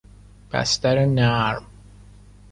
بستر 0.51 1.05
نرم 1.05 1.65